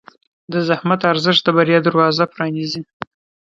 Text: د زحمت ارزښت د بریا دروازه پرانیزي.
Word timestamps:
د 0.51 0.53
زحمت 0.67 1.01
ارزښت 1.11 1.41
د 1.45 1.47
بریا 1.57 1.79
دروازه 1.87 2.23
پرانیزي. 2.33 2.81